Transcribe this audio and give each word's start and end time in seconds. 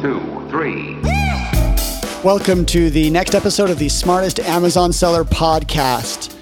two, 0.00 0.18
three. 0.48 0.98
Welcome 2.24 2.64
to 2.66 2.88
the 2.88 3.10
next 3.10 3.34
episode 3.34 3.68
of 3.68 3.78
the 3.78 3.90
Smartest 3.90 4.40
Amazon 4.40 4.94
Seller 4.94 5.24
Podcast. 5.24 6.34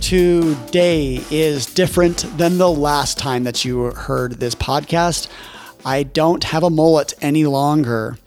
Today 0.00 1.20
is 1.30 1.66
different 1.66 2.26
than 2.36 2.58
the 2.58 2.70
last 2.70 3.16
time 3.16 3.44
that 3.44 3.64
you 3.64 3.84
heard 3.92 4.40
this 4.40 4.56
podcast. 4.56 5.28
I 5.84 6.02
don't 6.02 6.42
have 6.42 6.64
a 6.64 6.70
mullet 6.70 7.14
any 7.20 7.44
longer. 7.44 8.18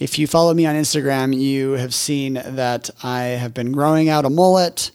If 0.00 0.18
you 0.18 0.26
follow 0.26 0.52
me 0.54 0.66
on 0.66 0.74
Instagram, 0.74 1.38
you 1.38 1.72
have 1.72 1.94
seen 1.94 2.34
that 2.34 2.90
I 3.04 3.22
have 3.22 3.54
been 3.54 3.70
growing 3.70 4.08
out 4.08 4.24
a 4.24 4.30
mullet 4.30 4.90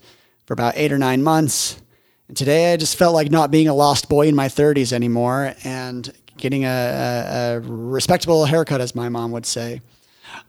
for 0.45 0.53
about 0.55 0.73
eight 0.75 0.91
or 0.91 0.97
nine 0.97 1.23
months. 1.23 1.81
And 2.27 2.35
today 2.35 2.73
I 2.73 2.75
just 2.77 2.97
felt 2.97 3.13
like 3.13 3.31
not 3.31 3.49
being 3.49 3.69
a 3.69 3.73
lost 3.73 4.09
boy 4.09 4.27
in 4.27 4.35
my 4.35 4.49
30s 4.49 4.91
anymore 4.91 5.53
and 5.63 6.11
getting 6.37 6.65
a, 6.65 6.67
a, 6.67 7.57
a 7.57 7.59
respectable 7.61 8.45
haircut, 8.45 8.81
as 8.81 8.95
my 8.95 9.09
mom 9.09 9.31
would 9.31 9.45
say. 9.45 9.81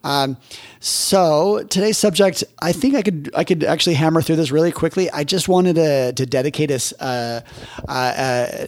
Um, 0.03 0.37
so 0.79 1.63
today's 1.69 1.97
subject, 1.97 2.43
I 2.61 2.71
think 2.71 2.95
I 2.95 3.01
could 3.01 3.29
I 3.35 3.43
could 3.43 3.63
actually 3.63 3.95
hammer 3.95 4.21
through 4.21 4.37
this 4.37 4.51
really 4.51 4.71
quickly. 4.71 5.09
I 5.11 5.23
just 5.23 5.47
wanted 5.47 5.75
to 5.75 6.13
to 6.13 6.25
dedicate 6.25 6.71
a 6.71 6.79
uh, 6.99 7.41
uh, 7.87 8.67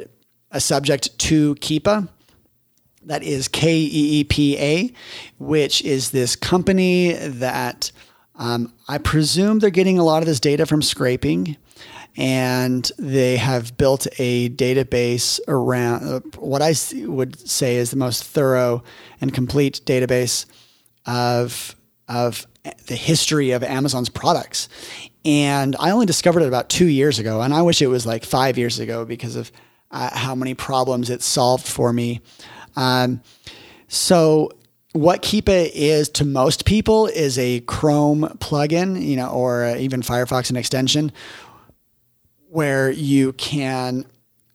a 0.52 0.60
subject 0.60 1.18
to 1.20 1.56
Keepa. 1.56 2.08
That 3.06 3.24
is 3.24 3.48
K 3.48 3.78
E 3.78 4.20
E 4.20 4.24
P 4.24 4.58
A, 4.58 4.94
which 5.40 5.82
is 5.84 6.12
this 6.12 6.36
company 6.36 7.14
that 7.14 7.92
um, 8.36 8.74
I 8.88 8.98
presume 8.98 9.60
they're 9.60 9.70
getting 9.70 10.00
a 10.00 10.04
lot 10.04 10.22
of 10.22 10.28
this 10.28 10.40
data 10.40 10.66
from 10.66 10.82
scraping 10.82 11.58
and 12.18 12.92
they 12.98 13.38
have 13.38 13.78
built 13.78 14.08
a 14.18 14.50
database 14.50 15.40
around 15.48 16.08
uh, 16.08 16.20
what 16.38 16.62
I 16.62 16.74
would 17.06 17.40
say 17.48 17.78
is 17.78 17.92
the 17.92 17.98
most 17.98 18.24
thorough 18.24 18.84
and 19.22 19.34
complete 19.34 19.82
database 19.86 20.46
of 21.06 21.76
of 22.08 22.46
the 22.88 22.96
history 22.96 23.52
of 23.52 23.64
Amazon's 23.64 24.10
products. 24.10 24.70
And 25.24 25.76
I 25.80 25.92
only 25.92 26.06
discovered 26.06 26.44
it 26.44 26.48
about 26.48 26.70
two 26.70 26.88
years 26.88 27.20
ago, 27.20 27.42
and 27.42 27.54
I 27.54 27.62
wish 27.62 27.82
it 27.82 27.88
was 27.88 28.06
like 28.06 28.26
five 28.26 28.58
years 28.58 28.80
ago 28.80 29.06
because 29.06 29.36
of 29.36 29.52
uh, 29.92 30.10
how 30.12 30.36
many 30.36 30.54
problems 30.54 31.10
it 31.10 31.22
solved 31.22 31.66
for 31.66 31.94
me. 31.94 32.22
Um, 32.76 33.22
so 33.88 34.52
what 34.94 35.22
Keepa 35.22 35.70
is 35.74 36.10
to 36.10 36.26
most 36.26 36.66
people 36.66 37.08
is 37.08 37.38
a 37.40 37.62
Chrome 37.62 38.24
plugin, 38.40 39.02
you 39.02 39.16
know, 39.16 39.30
or 39.30 39.66
uh, 39.66 39.78
even 39.78 40.02
Firefox 40.02 40.50
an 40.50 40.58
extension, 40.58 41.12
where 42.52 42.92
you 42.92 43.32
can 43.34 44.06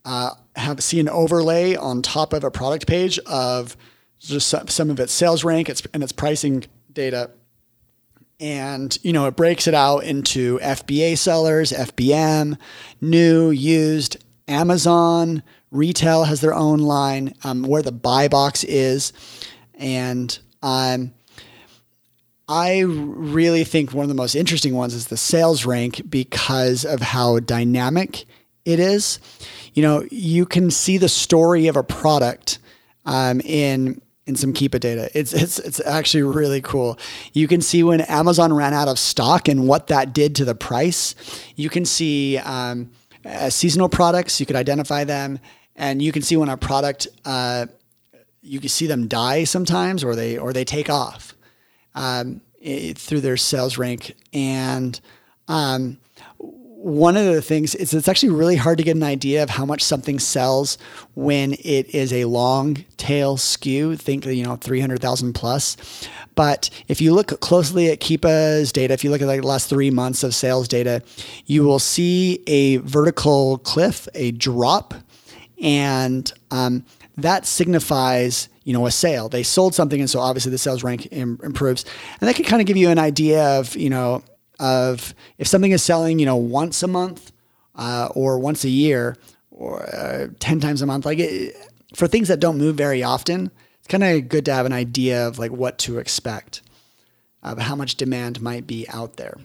uh, 0.05 0.31
have 0.55 0.83
see 0.83 1.01
an 1.01 1.09
overlay 1.09 1.75
on 1.75 2.03
top 2.03 2.35
of 2.35 2.45
a 2.45 2.51
product 2.51 2.87
page 2.87 3.19
of 3.21 3.75
just 4.21 4.55
some 4.71 4.91
of 4.91 5.01
its 5.01 5.13
sales 5.13 5.45
rank 5.45 5.71
and 5.95 6.03
its 6.03 6.13
pricing 6.13 6.65
data. 6.93 7.31
And, 8.39 8.97
you 9.03 9.15
know, 9.15 9.27
it 9.27 9.35
breaks 9.35 9.67
it 9.67 9.73
out 9.73 10.01
into 10.05 10.59
FBA 10.59 11.17
sellers, 11.17 11.73
FBM, 11.73 12.59
new, 13.01 13.51
used, 13.51 14.19
Amazon, 14.47 15.43
retail 15.71 16.25
has 16.25 16.43
their 16.43 16.55
own 16.55 16.81
line, 16.81 17.33
um, 17.45 17.63
where 17.63 17.83
the 17.83 17.93
buy 17.93 18.29
box 18.29 18.63
is. 18.63 19.15
And 19.75 20.39
um, 20.63 21.15
I 22.49 22.81
really 22.81 23.65
think 23.65 23.93
one 23.93 24.05
of 24.05 24.09
the 24.09 24.15
most 24.15 24.37
interesting 24.37 24.75
ones 24.75 24.95
is 24.95 25.09
the 25.09 25.17
sales 25.17 25.65
rank 25.65 26.03
because 26.09 26.85
of 26.85 27.01
how 27.01 27.41
dynamic 27.41 28.25
it 28.65 28.79
is. 28.79 29.19
You 29.75 29.83
know, 29.83 30.07
you 30.11 30.47
can 30.47 30.71
see 30.71 30.97
the 30.97 31.09
story 31.09 31.67
of 31.67 31.77
a 31.77 31.83
product 31.83 32.59
um, 33.05 33.41
in 33.41 34.01
in 34.27 34.35
some 34.35 34.53
Keepa 34.53 34.79
data. 34.79 35.11
It's 35.13 35.33
it's 35.33 35.59
it's 35.59 35.81
actually 35.85 36.23
really 36.23 36.61
cool. 36.61 36.99
You 37.33 37.49
can 37.49 37.61
see 37.61 37.83
when 37.83 38.01
Amazon 38.03 38.53
ran 38.53 38.75
out 38.75 38.89
of 38.89 38.99
stock 38.99 39.49
and 39.49 39.67
what 39.67 39.89
that 39.89 40.13
did 40.13 40.37
to 40.37 40.45
the 40.45 40.55
price. 40.55 41.17
You 41.57 41.69
can 41.69 41.85
see 41.85 42.39
um, 42.39 42.93
uh, 43.25 43.51
seasonal 43.51 43.89
products. 43.89 44.39
You 44.39 44.47
could 44.47 44.57
identify 44.57 45.03
them, 45.03 45.41
and 45.75 46.01
you 46.01 46.13
can 46.13 46.23
see 46.23 46.37
when 46.37 46.49
a 46.49 46.57
product 46.57 47.09
uh, 47.25 47.67
you 48.41 48.61
can 48.61 48.69
see 48.69 48.87
them 48.87 49.09
die 49.09 49.43
sometimes, 49.43 50.05
or 50.05 50.15
they 50.15 50.39
or 50.39 50.53
they 50.53 50.65
take 50.65 50.89
off 50.89 51.37
um, 51.97 52.43
through 52.63 53.21
their 53.21 53.37
sales 53.37 53.79
rank 53.79 54.15
and. 54.33 55.01
Um, 55.49 55.99
one 56.87 57.17
of 57.17 57.25
the 57.25 57.43
things 57.43 57.75
is 57.75 57.93
it's 57.93 58.07
actually 58.07 58.29
really 58.29 58.55
hard 58.55 58.79
to 58.79 58.85
get 58.85 58.95
an 58.95 59.03
idea 59.03 59.43
of 59.43 59.51
how 59.51 59.65
much 59.65 59.83
something 59.83 60.21
sells 60.21 60.79
when 61.17 61.55
it 61.55 61.93
is 61.93 62.13
a 62.13 62.27
long 62.27 62.85
tail 62.97 63.37
SKU. 63.37 63.99
Think 63.99 64.25
you 64.25 64.45
know 64.45 64.55
three 64.55 64.81
hundred 64.81 65.01
thousand 65.01 65.33
plus. 65.33 65.77
But 66.37 66.71
if 66.87 67.01
you 67.01 67.13
look 67.13 67.41
closely 67.41 67.91
at 67.91 67.99
Keepa's 67.99 68.71
data, 68.71 68.95
if 68.95 69.03
you 69.03 69.11
look 69.11 69.21
at 69.21 69.27
like 69.27 69.41
the 69.41 69.47
last 69.49 69.69
three 69.69 69.91
months 69.91 70.23
of 70.23 70.33
sales 70.33 70.69
data, 70.69 71.03
you 71.47 71.65
will 71.65 71.81
see 71.81 72.45
a 72.47 72.77
vertical 72.77 73.59
cliff, 73.59 74.07
a 74.15 74.31
drop, 74.31 74.95
and 75.61 76.33
um, 76.53 76.85
that 77.17 77.47
signifies 77.47 78.49
you 78.67 78.73
know 78.73 78.85
a 78.85 78.91
sale. 78.91 79.31
They 79.31 79.45
sold 79.45 79.75
something, 79.75 80.01
and 80.01 80.11
so 80.11 80.21
obviously 80.21 80.51
the 80.51 80.59
sales 80.59 80.83
rank 80.83 81.09
Im- 81.13 81.41
improves, 81.43 81.87
and 82.21 82.29
that 82.29 82.37
can 82.37 82.45
kind 82.45 82.61
of 82.61 82.67
give 82.67 82.77
you 82.77 82.91
an 82.91 82.99
idea 82.99 83.59
of 83.59 83.75
you 83.77 83.89
know 83.89 84.23
of 84.59 85.15
if 85.39 85.47
something 85.47 85.71
is 85.71 85.83
selling, 85.83 86.19
you 86.19 86.27
know, 86.27 86.37
once 86.37 86.83
a 86.83 86.89
month 86.89 87.33
uh, 87.75 88.09
or 88.15 88.39
once 88.39 88.65
a 88.65 88.69
year 88.69 89.17
or 89.51 89.83
uh, 89.95 90.29
10 90.39 90.61
times 90.61 90.83
a 90.83 90.87
month, 90.87 91.07
like 91.07 91.19
it, 91.19 91.55
for 91.95 92.07
things 92.07 92.29
that 92.29 92.41
don't 92.41 92.59
move 92.59 92.77
very 92.77 93.03
often, 93.03 93.51
it's 93.79 93.89
kind 93.89 94.03
of 94.03 94.29
good 94.29 94.45
to 94.47 94.55
have 94.55 94.67
an 94.67 94.73
idea 94.73 95.27
of 95.27 95.39
like 95.39 95.51
what 95.51 95.79
to 95.79 95.99
expect, 95.99 96.63
of 97.43 97.59
how 97.59 97.77
much 97.77 97.97
demand 97.97 98.41
might 98.41 98.67
be 98.67 98.89
out 98.89 99.17
there. 99.17 99.37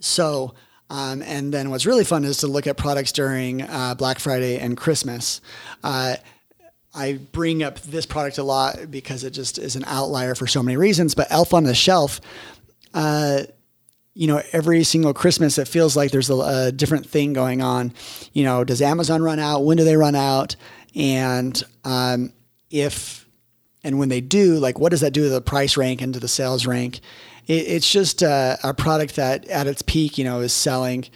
So, 0.00 0.54
um, 0.88 1.22
and 1.22 1.52
then 1.54 1.70
what's 1.70 1.86
really 1.86 2.04
fun 2.04 2.24
is 2.24 2.38
to 2.38 2.46
look 2.46 2.66
at 2.66 2.76
products 2.76 3.12
during 3.12 3.62
uh, 3.62 3.94
Black 3.94 4.18
Friday 4.18 4.58
and 4.58 4.76
Christmas. 4.76 5.40
Uh, 5.84 6.16
I 6.94 7.14
bring 7.32 7.62
up 7.62 7.80
this 7.80 8.06
product 8.06 8.38
a 8.38 8.42
lot 8.42 8.90
because 8.90 9.22
it 9.22 9.30
just 9.30 9.58
is 9.58 9.76
an 9.76 9.84
outlier 9.86 10.34
for 10.34 10.46
so 10.46 10.62
many 10.62 10.76
reasons. 10.76 11.14
But 11.14 11.28
Elf 11.30 11.54
on 11.54 11.64
the 11.64 11.74
Shelf, 11.74 12.20
uh, 12.94 13.42
you 14.14 14.26
know, 14.26 14.42
every 14.52 14.82
single 14.82 15.14
Christmas, 15.14 15.56
it 15.56 15.68
feels 15.68 15.96
like 15.96 16.10
there's 16.10 16.30
a, 16.30 16.34
a, 16.34 16.72
different 16.72 17.06
thing 17.06 17.32
going 17.32 17.62
on. 17.62 17.92
You 18.32 18.42
know, 18.42 18.64
does 18.64 18.82
Amazon 18.82 19.22
run 19.22 19.38
out? 19.38 19.64
When 19.64 19.76
do 19.76 19.84
they 19.84 19.96
run 19.96 20.16
out? 20.16 20.56
And 20.96 21.62
um, 21.84 22.32
if 22.70 23.24
and 23.84 23.98
when 23.98 24.08
they 24.08 24.20
do, 24.20 24.58
like, 24.58 24.78
what 24.78 24.90
does 24.90 25.00
that 25.00 25.12
do 25.12 25.22
to 25.22 25.28
the 25.28 25.40
price 25.40 25.76
rank 25.76 26.02
and 26.02 26.12
to 26.14 26.20
the 26.20 26.28
sales 26.28 26.66
rank? 26.66 27.00
It, 27.46 27.66
it's 27.68 27.90
just 27.90 28.22
a, 28.22 28.58
a, 28.62 28.74
product 28.74 29.16
that, 29.16 29.46
at 29.48 29.66
its 29.66 29.82
peak, 29.82 30.18
you 30.18 30.24
know, 30.24 30.40
is 30.40 30.52
selling, 30.52 31.06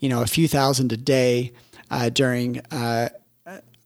you 0.00 0.08
know, 0.08 0.22
a 0.22 0.26
few 0.26 0.48
thousand 0.48 0.92
a 0.92 0.96
day 0.96 1.52
uh, 1.90 2.10
during 2.10 2.60
uh, 2.70 3.08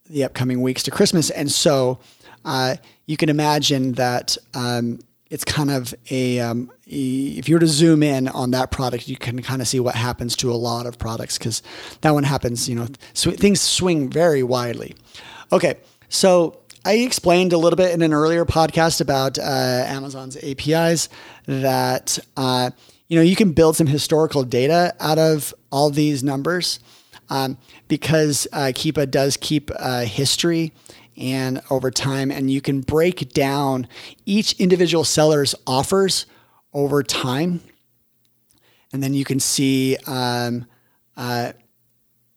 the 0.08 0.24
upcoming 0.24 0.62
weeks 0.62 0.82
to 0.84 0.90
Christmas, 0.90 1.30
and 1.30 1.50
so 1.50 1.98
uh, 2.44 2.76
you 3.06 3.16
can 3.16 3.28
imagine 3.28 3.92
that. 3.92 4.36
Um, 4.54 5.00
it's 5.30 5.44
kind 5.44 5.70
of 5.70 5.92
a 6.10 6.38
um, 6.38 6.70
if 6.86 7.48
you 7.48 7.56
were 7.56 7.60
to 7.60 7.66
zoom 7.66 8.02
in 8.02 8.28
on 8.28 8.52
that 8.52 8.70
product, 8.70 9.08
you 9.08 9.16
can 9.16 9.42
kind 9.42 9.60
of 9.60 9.66
see 9.66 9.80
what 9.80 9.96
happens 9.96 10.36
to 10.36 10.52
a 10.52 10.54
lot 10.54 10.86
of 10.86 10.98
products 10.98 11.38
because 11.38 11.62
that 12.02 12.12
one 12.12 12.22
happens. 12.22 12.68
You 12.68 12.76
know, 12.76 12.86
things 13.14 13.60
swing 13.60 14.10
very 14.10 14.42
widely. 14.42 14.94
Okay, 15.50 15.76
so 16.08 16.60
I 16.84 16.98
explained 16.98 17.52
a 17.52 17.58
little 17.58 17.76
bit 17.76 17.92
in 17.92 18.02
an 18.02 18.12
earlier 18.12 18.44
podcast 18.44 19.00
about 19.00 19.38
uh, 19.38 19.42
Amazon's 19.42 20.36
APIs 20.36 21.08
that 21.46 22.18
uh, 22.36 22.70
you 23.08 23.16
know 23.16 23.22
you 23.22 23.36
can 23.36 23.52
build 23.52 23.76
some 23.76 23.86
historical 23.86 24.44
data 24.44 24.94
out 25.00 25.18
of 25.18 25.54
all 25.72 25.90
these 25.90 26.22
numbers 26.22 26.78
um, 27.30 27.58
because 27.88 28.46
uh, 28.52 28.72
Keepa 28.74 29.10
does 29.10 29.36
keep 29.36 29.70
history 29.78 30.72
and 31.16 31.60
over 31.70 31.90
time. 31.90 32.30
And 32.30 32.50
you 32.50 32.60
can 32.60 32.80
break 32.80 33.32
down 33.32 33.86
each 34.26 34.54
individual 34.54 35.04
seller's 35.04 35.54
offers 35.66 36.26
over 36.72 37.02
time. 37.02 37.60
And 38.92 39.02
then 39.02 39.14
you 39.14 39.24
can 39.24 39.40
see, 39.40 39.96
um, 40.06 40.66
uh, 41.16 41.52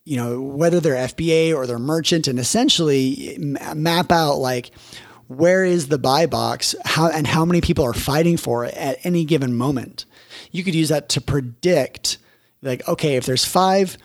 you 0.05 0.17
know, 0.17 0.41
whether 0.41 0.79
they're 0.79 1.07
FBA 1.07 1.53
or 1.53 1.67
they're 1.67 1.77
merchant, 1.77 2.27
and 2.27 2.39
essentially 2.39 3.37
map 3.37 4.11
out 4.11 4.35
like 4.35 4.71
where 5.27 5.65
is 5.65 5.89
the 5.89 5.99
buy 5.99 6.25
box, 6.25 6.73
how 6.85 7.09
and 7.09 7.27
how 7.27 7.43
many 7.43 7.59
people 7.59 7.83
are 7.83 7.93
fighting 7.93 8.37
for 8.37 8.63
it 8.63 8.73
at 8.75 9.05
any 9.05 9.25
given 9.25 9.55
moment. 9.55 10.05
You 10.51 10.63
could 10.63 10.73
use 10.73 10.89
that 10.89 11.09
to 11.09 11.21
predict, 11.21 12.17
like, 12.61 12.87
okay, 12.87 13.17
if 13.17 13.25
there's 13.25 13.43
five 13.43 13.97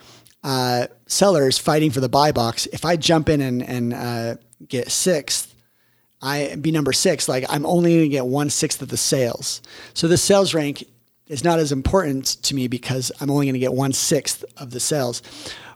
uh, 0.43 0.87
sellers 1.07 1.59
fighting 1.59 1.91
for 1.91 2.01
the 2.01 2.09
buy 2.09 2.33
box, 2.33 2.67
if 2.67 2.85
I 2.85 2.97
jump 2.97 3.29
in 3.29 3.41
and, 3.41 3.63
and 3.63 3.95
uh, 3.95 4.35
get 4.67 4.91
sixth, 4.91 5.55
I 6.21 6.57
be 6.61 6.71
number 6.71 6.93
six, 6.93 7.29
like 7.29 7.45
I'm 7.49 7.67
only 7.67 7.95
going 7.95 8.05
to 8.05 8.09
get 8.09 8.27
one 8.27 8.51
sixth 8.51 8.81
of 8.83 8.89
the 8.89 8.97
sales. 8.97 9.61
So 9.95 10.07
the 10.07 10.17
sales 10.17 10.55
rank 10.55 10.85
is 11.27 11.43
not 11.43 11.59
as 11.59 11.73
important 11.73 12.27
to 12.43 12.55
me 12.55 12.69
because 12.69 13.11
I'm 13.21 13.31
only 13.31 13.47
going 13.47 13.55
to 13.55 13.61
get 13.61 13.73
one 13.73 13.93
sixth 13.93 14.45
of 14.57 14.71
the 14.71 14.81
sales. 14.81 15.23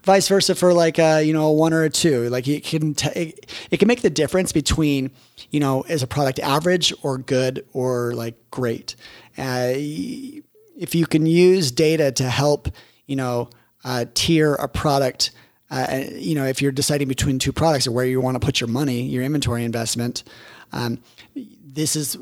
vice 0.04 0.28
versa 0.28 0.54
for 0.54 0.72
like 0.72 0.98
a 0.98 1.22
you 1.22 1.32
know 1.32 1.46
a 1.48 1.52
one 1.52 1.72
or 1.72 1.82
a 1.82 1.90
two. 1.90 2.28
Like 2.28 2.46
it 2.46 2.62
can 2.62 2.94
t- 2.94 3.08
it, 3.10 3.50
it 3.70 3.76
can 3.78 3.88
make 3.88 4.02
the 4.02 4.10
difference 4.10 4.52
between 4.52 5.10
you 5.50 5.60
know 5.60 5.82
is 5.84 6.02
a 6.02 6.06
product 6.06 6.38
average 6.38 6.92
or 7.02 7.18
good 7.18 7.66
or 7.72 8.14
like 8.14 8.36
great. 8.50 8.94
Uh, 9.36 9.72
if 9.74 10.94
you 10.94 11.06
can 11.06 11.26
use 11.26 11.70
data 11.72 12.12
to 12.12 12.30
help 12.30 12.68
you 13.06 13.16
know 13.16 13.50
uh, 13.86 14.04
tier 14.12 14.54
a 14.54 14.68
product. 14.68 15.30
Uh, 15.70 16.02
you 16.12 16.34
know, 16.34 16.44
if 16.44 16.60
you're 16.60 16.72
deciding 16.72 17.08
between 17.08 17.38
two 17.38 17.52
products 17.52 17.86
or 17.86 17.92
where 17.92 18.04
you 18.04 18.20
want 18.20 18.34
to 18.34 18.44
put 18.44 18.60
your 18.60 18.68
money, 18.68 19.02
your 19.02 19.22
inventory 19.22 19.64
investment, 19.64 20.24
um, 20.72 20.98
this 21.34 21.96
is 21.96 22.18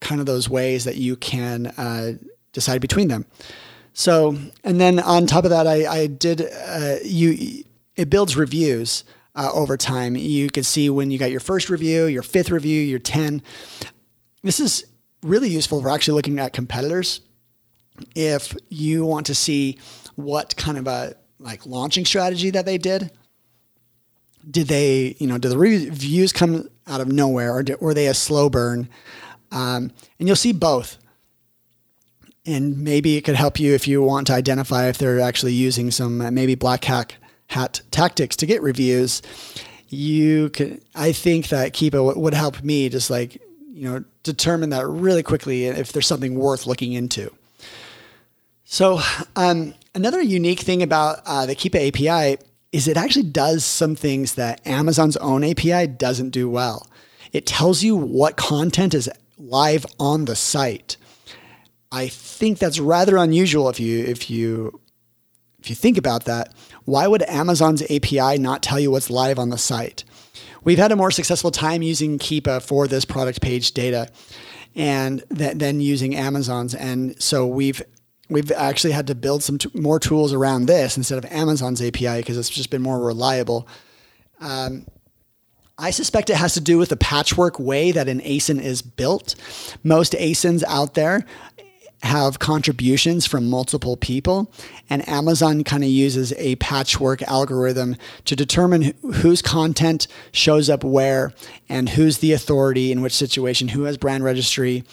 kind 0.00 0.20
of 0.20 0.26
those 0.26 0.48
ways 0.48 0.84
that 0.84 0.96
you 0.96 1.16
can 1.16 1.66
uh, 1.66 2.12
decide 2.52 2.80
between 2.80 3.08
them. 3.08 3.26
So, 3.92 4.36
and 4.64 4.80
then 4.80 4.98
on 5.00 5.26
top 5.26 5.44
of 5.44 5.50
that, 5.50 5.66
I, 5.66 5.86
I 5.86 6.06
did 6.06 6.42
uh, 6.42 6.96
you. 7.04 7.64
It 7.96 8.08
builds 8.08 8.36
reviews 8.36 9.04
uh, 9.34 9.50
over 9.52 9.76
time. 9.76 10.16
You 10.16 10.48
can 10.48 10.62
see 10.62 10.88
when 10.88 11.10
you 11.10 11.18
got 11.18 11.30
your 11.30 11.40
first 11.40 11.68
review, 11.68 12.06
your 12.06 12.22
fifth 12.22 12.50
review, 12.50 12.80
your 12.80 13.00
ten. 13.00 13.42
This 14.42 14.60
is 14.60 14.86
really 15.22 15.50
useful 15.50 15.82
for 15.82 15.90
actually 15.90 16.14
looking 16.14 16.38
at 16.38 16.52
competitors. 16.52 17.20
If 18.14 18.56
you 18.68 19.04
want 19.04 19.26
to 19.26 19.34
see 19.34 19.78
what 20.16 20.56
kind 20.56 20.78
of 20.78 20.86
a 20.86 21.14
like 21.38 21.66
launching 21.66 22.04
strategy 22.04 22.50
that 22.50 22.66
they 22.66 22.78
did, 22.78 23.10
did 24.48 24.68
they, 24.68 25.16
you 25.18 25.26
know, 25.26 25.38
did 25.38 25.50
the 25.50 25.58
reviews 25.58 26.32
come 26.32 26.68
out 26.86 27.00
of 27.00 27.08
nowhere 27.08 27.52
or 27.52 27.62
did, 27.62 27.80
were 27.80 27.94
they 27.94 28.06
a 28.06 28.14
slow 28.14 28.50
burn? 28.50 28.88
Um, 29.50 29.90
and 30.18 30.28
you'll 30.28 30.36
see 30.36 30.52
both 30.52 30.98
and 32.46 32.78
maybe 32.78 33.16
it 33.16 33.22
could 33.22 33.36
help 33.36 33.60
you 33.60 33.74
if 33.74 33.86
you 33.86 34.02
want 34.02 34.26
to 34.28 34.32
identify 34.32 34.88
if 34.88 34.98
they're 34.98 35.20
actually 35.20 35.52
using 35.52 35.90
some 35.90 36.20
uh, 36.20 36.30
maybe 36.30 36.54
black 36.54 36.84
hat, 36.84 37.14
hat 37.48 37.82
tactics 37.90 38.36
to 38.36 38.46
get 38.46 38.62
reviews. 38.62 39.22
You 39.88 40.50
could, 40.50 40.82
I 40.94 41.12
think 41.12 41.48
that 41.48 41.72
Keepa 41.72 42.16
would 42.16 42.34
help 42.34 42.62
me 42.62 42.88
just 42.88 43.10
like, 43.10 43.40
you 43.72 43.90
know, 43.90 44.04
determine 44.22 44.70
that 44.70 44.86
really 44.86 45.22
quickly 45.22 45.66
if 45.66 45.92
there's 45.92 46.06
something 46.06 46.34
worth 46.34 46.66
looking 46.66 46.92
into. 46.92 47.32
So, 48.72 49.00
um, 49.34 49.74
another 49.96 50.22
unique 50.22 50.60
thing 50.60 50.80
about 50.80 51.22
uh, 51.26 51.44
the 51.44 51.56
Keepa 51.56 51.88
API 51.88 52.40
is 52.70 52.86
it 52.86 52.96
actually 52.96 53.24
does 53.24 53.64
some 53.64 53.96
things 53.96 54.36
that 54.36 54.64
Amazon's 54.64 55.16
own 55.16 55.42
API 55.42 55.88
doesn't 55.88 56.30
do 56.30 56.48
well. 56.48 56.86
It 57.32 57.46
tells 57.46 57.82
you 57.82 57.96
what 57.96 58.36
content 58.36 58.94
is 58.94 59.10
live 59.36 59.84
on 59.98 60.26
the 60.26 60.36
site. 60.36 60.96
I 61.90 62.06
think 62.06 62.60
that's 62.60 62.78
rather 62.78 63.16
unusual 63.16 63.68
if 63.68 63.80
you 63.80 64.04
if 64.04 64.30
you 64.30 64.80
if 65.58 65.68
you 65.68 65.74
think 65.74 65.98
about 65.98 66.26
that. 66.26 66.54
Why 66.84 67.08
would 67.08 67.22
Amazon's 67.22 67.82
API 67.90 68.38
not 68.38 68.62
tell 68.62 68.78
you 68.78 68.92
what's 68.92 69.10
live 69.10 69.40
on 69.40 69.50
the 69.50 69.58
site? 69.58 70.04
We've 70.62 70.78
had 70.78 70.92
a 70.92 70.96
more 70.96 71.10
successful 71.10 71.50
time 71.50 71.82
using 71.82 72.20
Keepa 72.20 72.62
for 72.62 72.86
this 72.86 73.04
product 73.04 73.40
page 73.40 73.72
data 73.72 74.12
and 74.76 75.24
th- 75.36 75.56
then 75.56 75.80
using 75.80 76.14
Amazon's 76.14 76.72
and 76.72 77.20
so 77.20 77.48
we've 77.48 77.82
we've 78.30 78.50
actually 78.52 78.92
had 78.92 79.06
to 79.08 79.14
build 79.14 79.42
some 79.42 79.58
t- 79.58 79.70
more 79.74 79.98
tools 79.98 80.32
around 80.32 80.66
this 80.66 80.96
instead 80.96 81.18
of 81.18 81.30
Amazon's 81.30 81.82
API 81.82 82.18
because 82.18 82.38
it's 82.38 82.48
just 82.48 82.70
been 82.70 82.82
more 82.82 82.98
reliable. 82.98 83.68
Um, 84.40 84.86
I 85.76 85.90
suspect 85.90 86.30
it 86.30 86.36
has 86.36 86.54
to 86.54 86.60
do 86.60 86.78
with 86.78 86.90
the 86.90 86.96
patchwork 86.96 87.58
way 87.58 87.90
that 87.90 88.08
an 88.08 88.20
ASIN 88.20 88.60
is 88.62 88.82
built. 88.82 89.34
Most 89.82 90.12
ASINs 90.12 90.62
out 90.64 90.94
there 90.94 91.24
have 92.02 92.38
contributions 92.38 93.26
from 93.26 93.48
multiple 93.48 93.96
people, 93.96 94.52
and 94.88 95.06
Amazon 95.08 95.64
kind 95.64 95.82
of 95.82 95.90
uses 95.90 96.32
a 96.34 96.56
patchwork 96.56 97.22
algorithm 97.22 97.96
to 98.24 98.36
determine 98.36 98.94
whose 99.16 99.42
content 99.42 100.06
shows 100.32 100.70
up 100.70 100.82
where 100.82 101.32
and 101.68 101.90
who's 101.90 102.18
the 102.18 102.32
authority 102.32 102.90
in 102.92 103.02
which 103.02 103.14
situation, 103.14 103.68
who 103.68 103.82
has 103.84 103.98
brand 103.98 104.24
registry. 104.24 104.84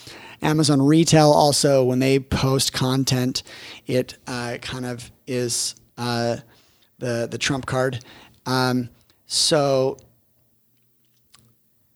Amazon 0.42 0.81
Retail 0.81 1.31
also, 1.31 1.84
when 1.84 2.00
they 2.00 2.19
post 2.19 2.74
content, 2.74 3.44
it 3.86 4.18
uh, 4.28 4.57
kind 4.62 4.86
of 4.86 5.12
is 5.25 5.75
uh, 5.98 6.38
the 7.00 7.28
the 7.30 7.38
trump 7.38 7.66
card. 7.66 8.04
Um, 8.45 8.89
so 9.25 9.98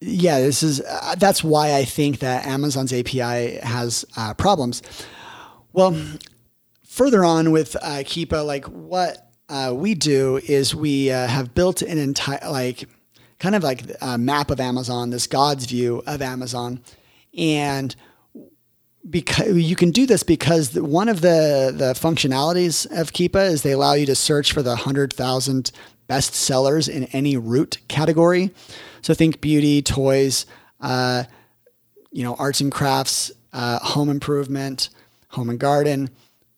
yeah, 0.01 0.39
this 0.39 0.63
is 0.63 0.81
uh, 0.81 1.15
that's 1.17 1.43
why 1.43 1.75
I 1.75 1.85
think 1.85 2.19
that 2.19 2.45
Amazon's 2.45 2.91
API 2.91 3.57
has 3.63 4.03
uh, 4.17 4.33
problems. 4.33 4.81
Well, 5.73 5.95
further 6.85 7.23
on 7.23 7.51
with 7.51 7.75
uh, 7.75 8.03
Keepa, 8.03 8.45
like 8.45 8.65
what 8.65 9.31
uh, 9.47 9.73
we 9.75 9.93
do 9.93 10.37
is 10.37 10.73
we 10.73 11.11
uh, 11.11 11.27
have 11.27 11.53
built 11.53 11.81
an 11.81 11.97
entire 11.97 12.39
like 12.49 12.89
kind 13.39 13.55
of 13.55 13.63
like 13.63 13.83
a 14.01 14.17
map 14.17 14.49
of 14.49 14.59
Amazon, 14.59 15.11
this 15.11 15.27
God's 15.27 15.65
view 15.65 16.01
of 16.07 16.21
Amazon, 16.21 16.81
and 17.37 17.95
because 19.09 19.57
you 19.57 19.75
can 19.75 19.91
do 19.91 20.05
this 20.05 20.23
because 20.23 20.79
one 20.79 21.09
of 21.09 21.21
the 21.21 21.73
the 21.75 21.93
functionalities 21.93 22.85
of 22.91 23.11
Keepa 23.11 23.49
is 23.49 23.63
they 23.63 23.71
allow 23.71 23.93
you 23.93 24.05
to 24.05 24.15
search 24.15 24.51
for 24.51 24.61
the 24.61 24.75
hundred 24.75 25.13
thousand 25.13 25.71
best 26.07 26.33
sellers 26.33 26.87
in 26.87 27.05
any 27.05 27.37
root 27.37 27.79
category. 27.87 28.51
So 29.01 29.13
think 29.13 29.41
beauty, 29.41 29.81
toys, 29.81 30.45
uh, 30.79 31.23
you 32.11 32.23
know, 32.23 32.35
arts 32.35 32.61
and 32.61 32.71
crafts, 32.71 33.31
uh, 33.53 33.79
home 33.79 34.09
improvement, 34.09 34.89
home 35.29 35.49
and 35.49 35.59
garden. 35.59 36.09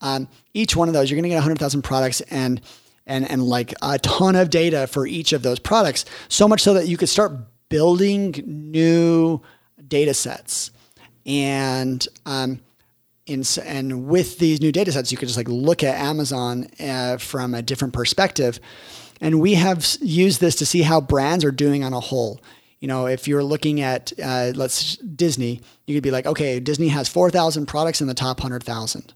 Um, 0.01 0.27
each 0.53 0.75
one 0.75 0.89
of 0.89 0.93
those, 0.93 1.09
you're 1.09 1.15
going 1.15 1.23
to 1.23 1.29
get 1.29 1.35
100,000 1.35 1.81
products 1.81 2.21
and 2.21 2.61
and 3.05 3.29
and 3.29 3.43
like 3.43 3.73
a 3.81 3.99
ton 3.99 4.35
of 4.35 4.49
data 4.49 4.87
for 4.87 5.05
each 5.05 5.33
of 5.33 5.43
those 5.43 5.59
products. 5.59 6.05
So 6.29 6.47
much 6.47 6.61
so 6.61 6.73
that 6.73 6.87
you 6.87 6.97
could 6.97 7.09
start 7.09 7.33
building 7.69 8.43
new 8.45 9.41
data 9.87 10.13
sets 10.13 10.71
and 11.25 12.05
um, 12.25 12.59
in, 13.25 13.43
and 13.63 14.07
with 14.07 14.39
these 14.39 14.61
new 14.61 14.71
data 14.71 14.91
sets, 14.91 15.11
you 15.11 15.17
could 15.17 15.27
just 15.27 15.37
like 15.37 15.47
look 15.47 15.83
at 15.83 15.95
Amazon 15.95 16.67
uh, 16.79 17.17
from 17.17 17.53
a 17.53 17.61
different 17.61 17.93
perspective 17.93 18.59
and 19.23 19.39
we 19.39 19.53
have 19.53 19.87
used 20.01 20.41
this 20.41 20.55
to 20.55 20.65
see 20.65 20.81
how 20.81 20.99
brands 20.99 21.45
are 21.45 21.51
doing 21.51 21.81
on 21.81 21.93
a 21.93 21.99
whole. 22.01 22.41
You 22.81 22.89
know, 22.89 23.07
if 23.07 23.25
you're 23.25 23.43
looking 23.43 23.79
at, 23.79 24.11
uh, 24.21 24.51
let's 24.53 24.97
Disney, 24.97 25.61
you 25.87 25.95
could 25.95 26.03
be 26.03 26.11
like, 26.11 26.25
okay, 26.25 26.59
Disney 26.59 26.89
has 26.89 27.07
4,000 27.07 27.65
products 27.65 28.01
in 28.01 28.07
the 28.07 28.13
top 28.13 28.39
100,000. 28.39 29.13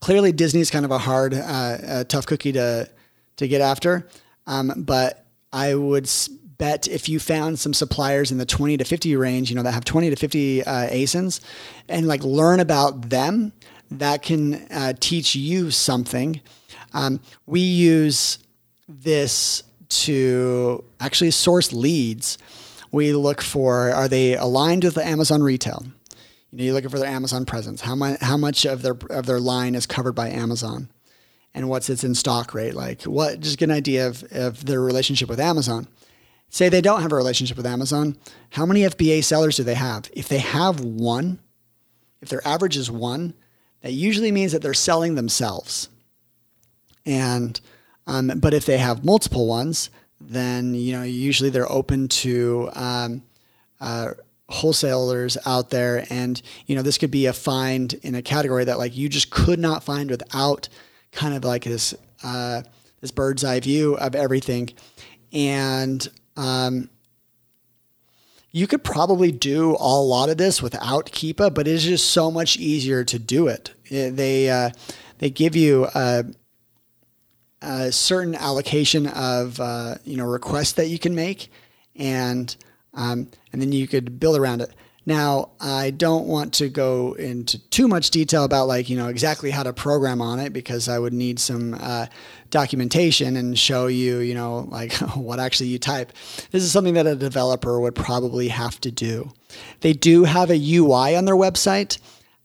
Clearly, 0.00 0.32
Disney 0.32 0.62
is 0.62 0.70
kind 0.70 0.86
of 0.86 0.90
a 0.90 0.96
hard, 0.96 1.34
uh, 1.34 1.76
a 1.82 2.04
tough 2.04 2.24
cookie 2.24 2.52
to, 2.52 2.88
to 3.36 3.46
get 3.46 3.60
after. 3.60 4.08
Um, 4.46 4.72
but 4.74 5.26
I 5.52 5.74
would 5.74 6.08
bet 6.64 6.88
if 6.88 7.08
you 7.08 7.18
found 7.18 7.58
some 7.58 7.74
suppliers 7.74 8.30
in 8.32 8.38
the 8.38 8.46
20 8.46 8.76
to 8.78 8.84
50 8.84 9.16
range, 9.16 9.50
you 9.50 9.56
know, 9.56 9.62
that 9.62 9.74
have 9.74 9.84
20 9.84 10.10
to 10.10 10.16
50 10.16 10.64
uh, 10.64 10.88
ASINs 10.88 11.40
and 11.88 12.06
like 12.06 12.22
learn 12.24 12.60
about 12.60 13.10
them, 13.10 13.52
that 13.90 14.22
can 14.22 14.54
uh, 14.70 14.92
teach 14.98 15.34
you 15.34 15.70
something 15.70 16.40
um, 16.94 17.20
we 17.46 17.60
use 17.60 18.38
this 18.88 19.64
to 19.88 20.84
actually 21.00 21.32
source 21.32 21.72
leads. 21.72 22.38
We 22.92 23.12
look 23.12 23.42
for 23.42 23.90
are 23.90 24.08
they 24.08 24.36
aligned 24.36 24.84
with 24.84 24.94
the 24.94 25.04
Amazon 25.06 25.42
retail? 25.42 25.84
You 26.50 26.58
know, 26.58 26.64
you're 26.64 26.74
looking 26.74 26.90
for 26.90 27.00
their 27.00 27.10
Amazon 27.10 27.44
presence. 27.44 27.80
How 27.80 27.96
much 27.96 28.20
how 28.20 28.36
much 28.36 28.64
of 28.64 28.82
their 28.82 28.96
of 29.10 29.26
their 29.26 29.40
line 29.40 29.74
is 29.74 29.86
covered 29.86 30.12
by 30.12 30.30
Amazon, 30.30 30.88
and 31.52 31.68
what's 31.68 31.90
its 31.90 32.04
in 32.04 32.14
stock 32.14 32.54
rate 32.54 32.74
like? 32.74 33.02
What 33.02 33.40
just 33.40 33.58
get 33.58 33.68
an 33.68 33.76
idea 33.76 34.06
of 34.06 34.22
of 34.30 34.64
their 34.64 34.80
relationship 34.80 35.28
with 35.28 35.40
Amazon. 35.40 35.88
Say 36.48 36.68
they 36.68 36.80
don't 36.80 37.02
have 37.02 37.12
a 37.12 37.16
relationship 37.16 37.56
with 37.56 37.66
Amazon. 37.66 38.16
How 38.50 38.64
many 38.64 38.82
FBA 38.82 39.24
sellers 39.24 39.56
do 39.56 39.64
they 39.64 39.74
have? 39.74 40.08
If 40.12 40.28
they 40.28 40.38
have 40.38 40.80
one, 40.80 41.40
if 42.20 42.28
their 42.28 42.46
average 42.46 42.76
is 42.76 42.90
one, 42.90 43.34
that 43.82 43.92
usually 43.92 44.32
means 44.32 44.52
that 44.52 44.62
they're 44.62 44.72
selling 44.72 45.14
themselves. 45.14 45.88
And 47.04 47.60
um, 48.06 48.32
but 48.36 48.54
if 48.54 48.66
they 48.66 48.78
have 48.78 49.04
multiple 49.04 49.46
ones, 49.46 49.90
then 50.20 50.74
you 50.74 50.92
know 50.92 51.02
usually 51.02 51.50
they're 51.50 51.70
open 51.70 52.08
to 52.08 52.70
um, 52.74 53.22
uh, 53.80 54.10
wholesalers 54.48 55.36
out 55.46 55.70
there, 55.70 56.06
and 56.10 56.40
you 56.66 56.76
know 56.76 56.82
this 56.82 56.98
could 56.98 57.10
be 57.10 57.26
a 57.26 57.32
find 57.32 57.94
in 57.94 58.14
a 58.14 58.22
category 58.22 58.64
that 58.64 58.78
like 58.78 58.96
you 58.96 59.08
just 59.08 59.30
could 59.30 59.58
not 59.58 59.84
find 59.84 60.10
without 60.10 60.68
kind 61.12 61.34
of 61.34 61.44
like 61.44 61.64
this 61.64 61.94
uh, 62.22 62.62
this 63.00 63.10
bird's 63.10 63.44
eye 63.44 63.60
view 63.60 63.94
of 63.96 64.14
everything, 64.14 64.70
and 65.32 66.08
um, 66.36 66.90
you 68.50 68.66
could 68.68 68.84
probably 68.84 69.32
do 69.32 69.76
a 69.80 70.00
lot 70.00 70.28
of 70.28 70.36
this 70.36 70.62
without 70.62 71.06
Keepa, 71.06 71.52
but 71.52 71.66
it's 71.66 71.82
just 71.82 72.10
so 72.10 72.30
much 72.30 72.56
easier 72.56 73.02
to 73.04 73.18
do 73.18 73.48
it. 73.48 73.74
it 73.86 74.16
they 74.16 74.48
uh, 74.48 74.70
they 75.18 75.30
give 75.30 75.56
you 75.56 75.88
a 75.94 76.24
a 77.60 77.90
certain 77.90 78.34
allocation 78.34 79.06
of 79.08 79.58
uh, 79.58 79.96
you 80.04 80.16
know 80.16 80.24
requests 80.24 80.72
that 80.74 80.88
you 80.88 80.98
can 80.98 81.14
make, 81.14 81.50
and 81.96 82.54
um, 82.94 83.28
and 83.52 83.60
then 83.60 83.72
you 83.72 83.88
could 83.88 84.20
build 84.20 84.36
around 84.36 84.60
it. 84.60 84.70
Now, 85.06 85.50
I 85.60 85.90
don't 85.90 86.26
want 86.26 86.54
to 86.54 86.68
go 86.70 87.12
into 87.12 87.58
too 87.68 87.88
much 87.88 88.10
detail 88.10 88.44
about 88.44 88.68
like, 88.68 88.88
you 88.88 88.96
know, 88.96 89.08
exactly 89.08 89.50
how 89.50 89.62
to 89.62 89.72
program 89.72 90.22
on 90.22 90.40
it 90.40 90.52
because 90.52 90.88
I 90.88 90.98
would 90.98 91.12
need 91.12 91.38
some 91.38 91.74
uh, 91.78 92.06
documentation 92.50 93.36
and 93.36 93.58
show 93.58 93.86
you, 93.86 94.18
you 94.18 94.34
know, 94.34 94.60
like 94.70 94.92
what 95.14 95.40
actually 95.40 95.68
you 95.68 95.78
type. 95.78 96.12
This 96.52 96.62
is 96.62 96.72
something 96.72 96.94
that 96.94 97.06
a 97.06 97.16
developer 97.16 97.78
would 97.78 97.94
probably 97.94 98.48
have 98.48 98.80
to 98.80 98.90
do. 98.90 99.30
They 99.80 99.92
do 99.92 100.24
have 100.24 100.50
a 100.50 100.76
UI 100.76 101.16
on 101.16 101.26
their 101.26 101.36
website. 101.36 101.98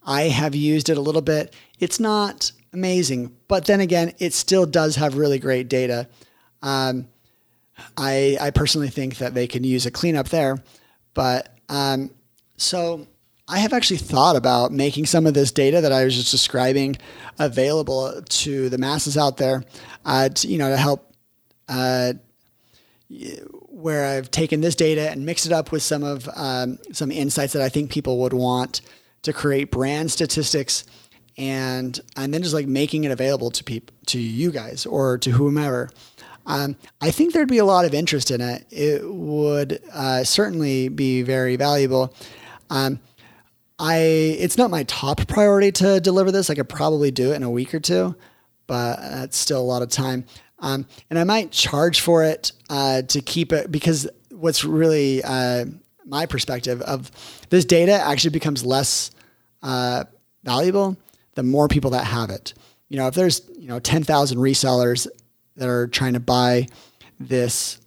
I 0.06 0.24
have 0.24 0.54
used 0.54 0.90
it 0.90 0.98
a 0.98 1.02
little 1.02 1.22
bit. 1.22 1.56
It's 1.80 2.00
not 2.00 2.52
amazing, 2.74 3.36
but 3.48 3.66
then 3.66 3.80
again, 3.80 4.14
it 4.20 4.34
still 4.34 4.66
does 4.66 4.98
have 4.98 5.18
really 5.18 5.40
great 5.40 5.70
data. 5.70 6.10
Um, 6.62 7.08
I, 7.96 8.38
I 8.42 8.52
personally 8.52 8.90
think 8.90 9.18
that 9.20 9.34
they 9.34 9.48
can 9.48 9.64
use 9.64 9.86
a 9.86 9.92
cleanup 9.92 10.28
there, 10.28 10.62
but 11.14 11.56
um, 11.70 12.12
so 12.60 13.08
I 13.48 13.60
have 13.60 13.74
actually 13.74 13.98
thought 13.98 14.36
about 14.36 14.72
making 14.72 15.06
some 15.06 15.26
of 15.26 15.34
this 15.34 15.52
data 15.52 15.82
that 15.82 15.92
I 15.92 16.06
was 16.06 16.16
just 16.16 16.32
describing 16.32 16.98
available 17.40 18.22
to 18.22 18.70
the 18.70 18.78
masses 18.78 19.18
out 19.18 19.38
there, 19.38 19.64
uh, 20.06 20.30
to, 20.30 20.48
you 20.48 20.58
know, 20.58 20.70
to 20.70 20.78
help. 20.78 21.14
Uh, 21.68 22.14
where 23.70 24.06
I've 24.06 24.30
taken 24.30 24.62
this 24.62 24.76
data 24.76 25.10
and 25.10 25.26
mixed 25.26 25.46
it 25.46 25.52
up 25.52 25.72
with 25.72 25.82
some 25.82 26.04
of 26.04 26.30
um, 26.36 26.78
some 26.92 27.12
insights 27.12 27.54
that 27.54 27.62
I 27.62 27.70
think 27.70 27.92
people 27.92 28.20
would 28.20 28.34
want 28.34 28.82
to 29.24 29.34
create 29.34 29.72
brand 29.72 30.12
statistics, 30.12 30.86
and 31.38 32.00
and 32.16 32.34
then 32.34 32.44
just 32.44 32.54
like 32.54 32.68
making 32.68 33.06
it 33.06 33.12
available 33.12 33.52
to 33.52 33.64
people, 33.64 33.96
to 34.08 34.20
you 34.20 34.52
guys 34.52 34.86
or 34.86 35.18
to 35.20 35.32
whomever. 35.32 35.90
Um, 36.46 36.76
I 37.02 37.12
think 37.12 37.34
there'd 37.34 37.48
be 37.48 37.60
a 37.60 37.66
lot 37.66 37.86
of 37.86 37.94
interest 37.94 38.32
in 38.32 38.42
it. 38.42 38.66
It 38.72 39.08
would 39.08 39.82
uh, 39.94 40.24
certainly 40.24 40.90
be 40.90 41.22
very 41.22 41.56
valuable. 41.56 42.14
Um, 42.70 43.00
I 43.80 43.98
it's 43.98 44.58
not 44.58 44.70
my 44.70 44.84
top 44.84 45.26
priority 45.28 45.72
to 45.74 46.00
deliver 46.00 46.32
this. 46.32 46.50
I 46.50 46.56
could 46.56 46.70
probably 46.70 47.12
do 47.12 47.32
it 47.32 47.36
in 47.36 47.44
a 47.44 47.50
week 47.50 47.74
or 47.74 47.80
two, 47.80 48.16
but 48.68 48.98
that's 48.98 49.38
still 49.38 49.62
a 49.62 49.64
lot 49.64 49.82
of 49.82 49.90
time. 49.90 50.26
Um, 50.60 50.86
and 51.10 51.18
I 51.18 51.24
might 51.24 51.52
charge 51.52 52.02
for 52.02 52.24
it 52.24 52.52
uh, 52.70 53.04
to 53.04 53.22
keep 53.22 53.54
it 53.54 53.72
because 53.72 54.08
what's 54.32 54.66
really 54.66 55.24
uh, 55.24 55.66
my 56.06 56.26
perspective 56.26 56.82
of 56.82 57.10
this 57.50 57.64
data 57.64 57.94
actually 57.94 58.32
becomes 58.32 58.66
less 58.66 59.12
uh, 59.64 60.04
valuable 60.44 60.98
the 61.36 61.44
more 61.44 61.68
people 61.70 61.92
that 61.92 62.06
have 62.06 62.30
it. 62.30 62.54
You 62.90 62.98
know, 62.98 63.08
if 63.08 63.16
there's 63.16 63.42
you 63.58 63.68
know 63.68 63.80
ten 63.80 64.04
thousand 64.04 64.40
resellers 64.40 65.08
that 65.56 65.70
are 65.70 65.88
trying 65.88 66.14
to 66.14 66.20
buy 66.20 66.68
this 67.20 67.80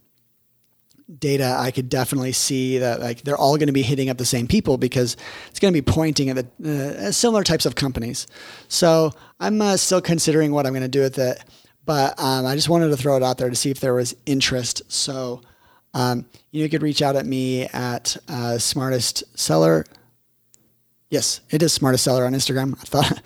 data, 1.18 1.56
I 1.58 1.70
could 1.70 1.88
definitely 1.88 2.32
see 2.32 2.78
that 2.78 3.00
like 3.00 3.22
they're 3.22 3.36
all 3.36 3.56
going 3.56 3.66
to 3.66 3.72
be 3.72 3.82
hitting 3.82 4.08
up 4.08 4.18
the 4.18 4.24
same 4.24 4.46
people 4.46 4.78
because 4.78 5.16
it's 5.48 5.60
going 5.60 5.72
to 5.72 5.80
be 5.80 5.92
pointing 5.92 6.30
at 6.30 6.58
the 6.58 7.08
uh, 7.08 7.12
similar 7.12 7.44
types 7.44 7.66
of 7.66 7.74
companies. 7.74 8.26
So 8.68 9.12
I'm 9.40 9.60
uh, 9.60 9.76
still 9.76 10.00
considering 10.00 10.52
what 10.52 10.66
I'm 10.66 10.72
going 10.72 10.82
to 10.82 10.88
do 10.88 11.00
with 11.00 11.18
it, 11.18 11.44
but 11.84 12.18
um, 12.18 12.46
I 12.46 12.54
just 12.54 12.68
wanted 12.68 12.88
to 12.88 12.96
throw 12.96 13.16
it 13.16 13.22
out 13.22 13.38
there 13.38 13.50
to 13.50 13.56
see 13.56 13.70
if 13.70 13.80
there 13.80 13.94
was 13.94 14.14
interest. 14.26 14.82
So 14.88 15.42
um, 15.94 16.26
you, 16.50 16.68
could 16.68 16.82
reach 16.82 17.02
out 17.02 17.16
at 17.16 17.26
me 17.26 17.66
at 17.66 18.16
uh, 18.28 18.58
smartest 18.58 19.24
seller. 19.38 19.84
Yes, 21.10 21.40
it 21.50 21.62
is 21.62 21.72
smartest 21.72 22.04
seller 22.04 22.24
on 22.24 22.32
Instagram. 22.32 22.74
I 22.80 22.84
thought 22.84 23.22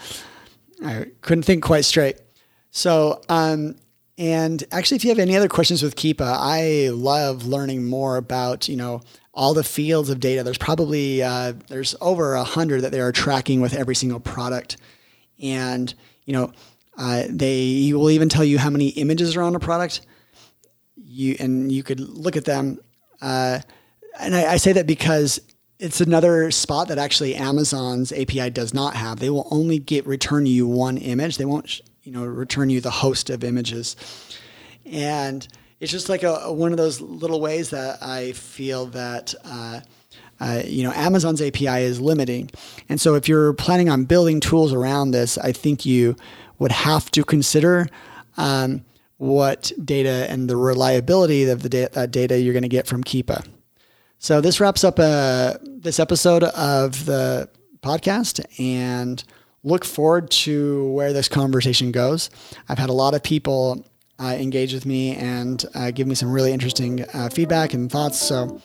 I 0.85 1.07
couldn't 1.21 1.45
think 1.45 1.63
quite 1.63 1.85
straight. 1.85 2.19
So 2.71 3.23
um, 3.29 3.77
and 4.19 4.65
actually, 4.73 4.97
if 4.97 5.05
you 5.05 5.11
have 5.11 5.19
any 5.19 5.37
other 5.37 5.49
questions 5.49 5.83
with 5.83 5.95
Keepa, 5.95 6.23
I 6.23 6.89
love 6.89 7.45
learning 7.45 7.87
more 7.87 8.17
about 8.17 8.69
you 8.69 8.77
know 8.77 9.03
all 9.35 9.53
the 9.53 9.65
fields 9.65 10.09
of 10.09 10.21
data. 10.21 10.43
There's 10.43 10.57
probably 10.57 11.23
uh, 11.23 11.53
there's 11.69 11.95
over 12.01 12.35
a 12.35 12.45
hundred 12.45 12.81
that 12.83 12.93
they 12.93 13.01
are 13.01 13.13
tracking 13.13 13.61
with 13.61 13.75
every 13.75 13.95
single 13.95 14.21
product, 14.21 14.79
and 15.43 15.93
you 16.25 16.33
know 16.33 16.53
uh, 16.97 17.25
they 17.29 17.93
will 17.93 18.11
even 18.11 18.31
tell 18.31 18.45
you 18.45 18.59
how 18.59 18.71
many 18.71 18.89
images 18.89 19.37
are 19.37 19.43
on 19.43 19.55
a 19.55 19.61
product. 19.61 20.01
You 20.97 21.37
and 21.39 21.71
you 21.71 21.83
could 21.83 22.01
look 22.01 22.37
at 22.37 22.47
them, 22.47 22.79
uh, 23.21 23.61
and 24.19 24.35
I, 24.35 24.53
I 24.53 24.57
say 24.57 24.73
that 24.73 24.87
because 24.87 25.41
it's 25.79 26.01
another 26.01 26.51
spot 26.51 26.89
that 26.89 26.97
actually 26.97 27.35
Amazon's 27.35 28.13
API 28.13 28.49
does 28.49 28.73
not 28.73 28.97
have. 28.97 29.19
They 29.19 29.29
will 29.29 29.47
only 29.51 29.79
get 29.79 30.07
return 30.07 30.47
you 30.47 30.67
one 30.67 30.97
image. 30.97 31.37
They 31.37 31.45
won't 31.45 31.83
you 32.07 32.13
know 32.13 32.25
return 32.25 32.71
you 32.71 32.81
the 32.81 32.91
host 32.91 33.29
of 33.31 33.43
images. 33.43 33.97
And 34.85 35.47
it's 35.81 35.91
just 35.91 36.09
like 36.09 36.23
a, 36.23 36.53
one 36.53 36.71
of 36.71 36.79
those 36.79 37.01
little 37.01 37.41
ways 37.41 37.71
that 37.71 38.03
i 38.03 38.33
feel 38.33 38.87
that 38.87 39.35
uh, 39.45 39.81
uh, 40.41 40.63
you 40.65 40.85
know 40.85 40.93
amazon's 40.95 41.43
api 41.43 41.67
is 41.67 42.01
limiting. 42.01 42.51
And 42.89 43.01
so 43.01 43.15
if 43.17 43.29
you're 43.29 43.53
planning 43.53 43.91
on 43.91 44.05
building 44.05 44.41
tools 44.41 44.73
around 44.73 45.11
this 45.11 45.37
i 45.39 45.53
think 45.53 45.85
you 45.85 46.17
would 46.59 46.73
have 46.73 47.11
to 47.11 47.25
consider 47.25 47.89
um, 48.39 48.85
what 49.19 49.73
data 49.85 50.27
and 50.31 50.49
the 50.49 50.57
reliability 50.57 51.45
of 51.49 51.63
the 51.63 51.69
da- 51.69 51.89
that 51.89 52.11
data 52.11 52.39
you're 52.39 52.53
going 52.53 52.63
to 52.63 52.69
get 52.69 52.87
from 52.87 53.03
keepa. 53.03 53.47
So 54.19 54.41
this 54.41 54.61
wraps 54.61 54.85
up 54.85 54.99
uh, 54.99 55.55
this 55.63 56.01
episode 56.01 56.45
of 56.45 57.05
the 57.05 57.49
podcast 57.83 58.45
and 58.59 59.23
look 59.67 59.85
forward 59.85 60.31
to 60.31 60.91
where 60.93 61.13
this 61.13 61.29
conversation 61.29 61.93
goes. 61.93 62.31
I've 62.69 62.79
had 62.79 62.89
a 62.89 62.95
lot 62.95 63.15
of 63.15 63.23
people 63.23 63.85
uh, 64.19 64.37
engage 64.39 64.73
with 64.73 64.87
me 64.87 65.15
and 65.17 65.63
uh, 65.75 65.91
give 65.91 66.07
me 66.07 66.15
some 66.15 66.33
really 66.33 66.53
interesting 66.53 67.05
uh, 67.13 67.29
feedback 67.29 67.75
and 67.75 67.91
thoughts. 67.91 68.19
So 68.19 68.63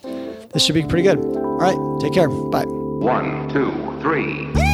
this 0.54 0.64
should 0.64 0.76
be 0.76 0.84
pretty 0.84 1.04
good. 1.04 1.18
All 1.20 1.58
right, 1.58 2.02
take 2.02 2.14
care. 2.14 2.30
Bye. 2.30 2.64
One, 2.66 3.50
two, 3.50 3.72
three. 4.02 4.71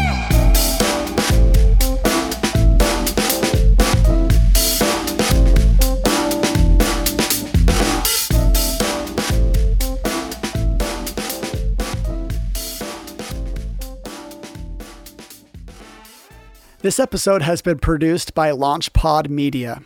This 16.88 17.02
episode 17.02 17.42
has 17.42 17.62
been 17.62 17.80
produced 17.80 18.34
by 18.34 18.50
LaunchPod 18.50 19.28
Media. 19.28 19.82